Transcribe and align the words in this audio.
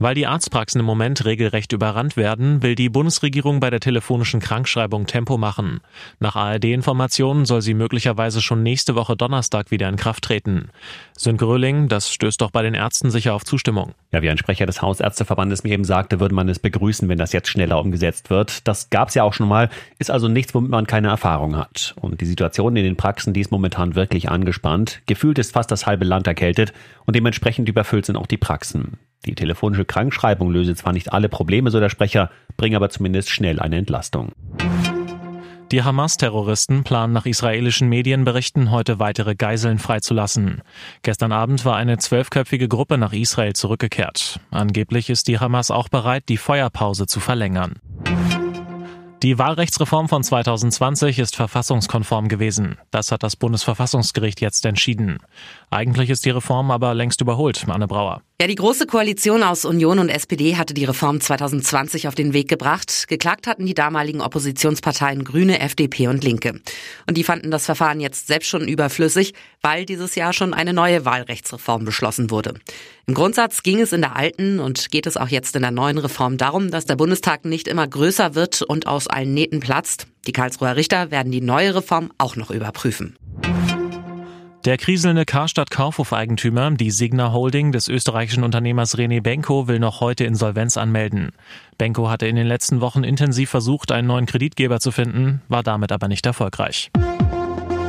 Weil 0.00 0.16
die 0.16 0.26
Arztpraxen 0.26 0.80
im 0.80 0.86
Moment 0.86 1.24
regelrecht 1.24 1.72
überrannt 1.72 2.16
werden, 2.16 2.64
will 2.64 2.74
die 2.74 2.88
Bundesregierung 2.88 3.60
bei 3.60 3.70
der 3.70 3.78
telefonischen 3.78 4.40
Krankschreibung 4.40 5.06
Tempo 5.06 5.38
machen. 5.38 5.80
Nach 6.18 6.34
ARD-Informationen 6.34 7.44
soll 7.44 7.62
sie 7.62 7.74
möglicherweise 7.74 8.42
schon 8.42 8.64
nächste 8.64 8.96
Woche 8.96 9.16
Donnerstag 9.16 9.70
wieder 9.70 9.88
in 9.88 9.94
Kraft 9.94 10.24
treten. 10.24 10.70
Sönke 11.16 11.46
Röhling, 11.46 11.86
das 11.86 12.10
stößt 12.12 12.40
doch 12.40 12.50
bei 12.50 12.62
den 12.62 12.74
Ärzten 12.74 13.10
sicher 13.10 13.34
auf 13.34 13.44
Zustimmung. 13.44 13.94
Ja, 14.10 14.20
wie 14.20 14.30
ein 14.30 14.38
Sprecher 14.38 14.66
des 14.66 14.82
Hausärzteverbandes 14.82 15.62
mir 15.62 15.70
eben 15.70 15.84
sagte, 15.84 16.18
würde 16.18 16.34
man 16.34 16.48
es 16.48 16.58
begrüßen, 16.58 17.08
wenn 17.08 17.18
das 17.18 17.32
jetzt 17.32 17.48
schneller 17.48 17.78
umgesetzt 17.78 18.30
wird. 18.30 18.66
Das 18.66 18.90
gab 18.90 19.10
es 19.10 19.14
ja 19.14 19.22
auch 19.22 19.32
schon 19.32 19.48
mal, 19.48 19.70
ist 20.00 20.10
also 20.10 20.26
nichts, 20.26 20.54
womit 20.54 20.70
man 20.70 20.88
keine 20.88 21.08
Erfahrung 21.08 21.56
hat. 21.56 21.94
Und 22.00 22.20
die 22.20 22.26
Situation 22.26 22.74
in 22.74 22.84
den 22.84 22.96
Praxen, 22.96 23.32
die 23.32 23.40
ist 23.40 23.52
momentan 23.52 23.94
wirklich 23.94 24.28
angespannt. 24.28 25.02
Gefühlt 25.06 25.38
ist 25.38 25.52
fast 25.52 25.70
das 25.70 25.86
halbe 25.86 26.04
Land 26.04 26.26
erkältet 26.26 26.72
und 27.06 27.14
dementsprechend 27.14 27.68
überfüllt 27.68 28.06
sind 28.06 28.16
auch 28.16 28.26
die 28.26 28.38
Praxen. 28.38 28.98
Die 29.24 29.34
telefonische 29.34 29.84
Krankschreibung 29.84 30.50
löse 30.50 30.74
zwar 30.74 30.92
nicht 30.92 31.12
alle 31.12 31.28
Probleme, 31.28 31.70
so 31.70 31.80
der 31.80 31.88
Sprecher, 31.88 32.30
bringe 32.56 32.76
aber 32.76 32.90
zumindest 32.90 33.30
schnell 33.30 33.60
eine 33.60 33.76
Entlastung. 33.76 34.32
Die 35.72 35.82
Hamas-Terroristen 35.82 36.84
planen 36.84 37.12
nach 37.12 37.26
israelischen 37.26 37.88
Medienberichten 37.88 38.70
heute 38.70 39.00
weitere 39.00 39.34
Geiseln 39.34 39.78
freizulassen. 39.78 40.62
Gestern 41.02 41.32
Abend 41.32 41.64
war 41.64 41.74
eine 41.74 41.98
zwölfköpfige 41.98 42.68
Gruppe 42.68 42.98
nach 42.98 43.12
Israel 43.12 43.54
zurückgekehrt. 43.54 44.40
Angeblich 44.50 45.10
ist 45.10 45.26
die 45.26 45.38
Hamas 45.40 45.70
auch 45.70 45.88
bereit, 45.88 46.28
die 46.28 46.36
Feuerpause 46.36 47.06
zu 47.06 47.18
verlängern. 47.18 47.80
Die 49.22 49.38
Wahlrechtsreform 49.38 50.08
von 50.08 50.22
2020 50.22 51.18
ist 51.18 51.36
verfassungskonform 51.36 52.28
gewesen. 52.28 52.76
Das 52.90 53.10
hat 53.10 53.22
das 53.22 53.36
Bundesverfassungsgericht 53.36 54.40
jetzt 54.42 54.66
entschieden. 54.66 55.18
Eigentlich 55.70 56.10
ist 56.10 56.26
die 56.26 56.30
Reform 56.30 56.70
aber 56.70 56.94
längst 56.94 57.22
überholt, 57.22 57.64
Anne 57.66 57.86
Brauer. 57.86 58.22
Ja, 58.40 58.48
die 58.48 58.56
Große 58.56 58.86
Koalition 58.86 59.42
aus 59.42 59.64
Union 59.64 59.98
und 59.98 60.08
SPD 60.10 60.56
hatte 60.56 60.74
die 60.74 60.84
Reform 60.84 61.20
2020 61.20 62.08
auf 62.08 62.14
den 62.14 62.32
Weg 62.32 62.48
gebracht. 62.48 63.06
Geklagt 63.08 63.46
hatten 63.46 63.64
die 63.64 63.74
damaligen 63.74 64.20
Oppositionsparteien 64.20 65.24
Grüne, 65.24 65.60
FDP 65.60 66.08
und 66.08 66.22
Linke. 66.22 66.60
Und 67.06 67.16
die 67.16 67.24
fanden 67.24 67.50
das 67.50 67.64
Verfahren 67.64 68.00
jetzt 68.00 68.26
selbst 68.26 68.48
schon 68.48 68.68
überflüssig, 68.68 69.32
weil 69.62 69.86
dieses 69.86 70.16
Jahr 70.16 70.32
schon 70.32 70.52
eine 70.52 70.74
neue 70.74 71.04
Wahlrechtsreform 71.04 71.84
beschlossen 71.84 72.30
wurde. 72.30 72.54
Im 73.06 73.14
Grundsatz 73.14 73.62
ging 73.62 73.80
es 73.80 73.92
in 73.92 74.00
der 74.00 74.16
alten 74.16 74.60
und 74.60 74.90
geht 74.90 75.06
es 75.06 75.18
auch 75.18 75.28
jetzt 75.28 75.54
in 75.56 75.62
der 75.62 75.70
neuen 75.70 75.98
Reform 75.98 76.38
darum, 76.38 76.70
dass 76.70 76.86
der 76.86 76.96
Bundestag 76.96 77.44
nicht 77.44 77.68
immer 77.68 77.86
größer 77.86 78.34
wird 78.34 78.62
und 78.62 78.86
aus 78.86 79.08
allen 79.08 79.34
Nähten 79.34 79.60
platzt. 79.60 80.06
Die 80.26 80.32
Karlsruher 80.32 80.76
Richter 80.76 81.10
werden 81.10 81.30
die 81.30 81.42
neue 81.42 81.74
Reform 81.74 82.12
auch 82.16 82.36
noch 82.36 82.50
überprüfen. 82.50 83.16
Der 84.64 84.78
kriselnde 84.78 85.26
Karstadt 85.26 85.70
Kaufhof-Eigentümer, 85.70 86.70
die 86.70 86.90
Signa 86.90 87.30
Holding 87.32 87.72
des 87.72 87.88
österreichischen 87.88 88.42
Unternehmers 88.42 88.96
René 88.96 89.20
Benko, 89.20 89.68
will 89.68 89.78
noch 89.78 90.00
heute 90.00 90.24
Insolvenz 90.24 90.78
anmelden. 90.78 91.32
Benko 91.76 92.08
hatte 92.08 92.26
in 92.26 92.36
den 92.36 92.46
letzten 92.46 92.80
Wochen 92.80 93.04
intensiv 93.04 93.50
versucht, 93.50 93.92
einen 93.92 94.08
neuen 94.08 94.24
Kreditgeber 94.24 94.80
zu 94.80 94.90
finden, 94.90 95.42
war 95.48 95.62
damit 95.62 95.92
aber 95.92 96.08
nicht 96.08 96.24
erfolgreich. 96.24 96.90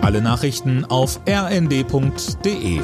Alle 0.00 0.22
Nachrichten 0.22 0.86
auf 0.86 1.20
rnd.de 1.28 2.80